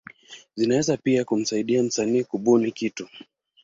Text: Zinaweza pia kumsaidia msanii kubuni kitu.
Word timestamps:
Zinaweza 0.55 0.97
pia 0.97 1.25
kumsaidia 1.25 1.83
msanii 1.83 2.23
kubuni 2.23 2.71
kitu. 2.71 3.07